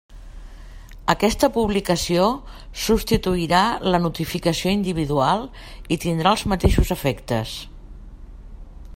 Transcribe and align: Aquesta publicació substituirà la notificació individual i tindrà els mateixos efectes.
Aquesta 1.13 1.49
publicació 1.57 2.23
substituirà 2.85 3.61
la 3.95 3.99
notificació 4.05 4.73
individual 4.77 5.45
i 5.97 6.01
tindrà 6.05 6.33
els 6.37 6.47
mateixos 6.55 6.93
efectes. 6.97 7.53